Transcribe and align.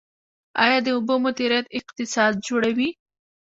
آیا 0.63 0.77
د 0.85 0.87
اوبو 0.95 1.15
مدیریت 1.25 1.65
اقتصاد 1.79 2.33
جوړوي؟ 2.47 2.89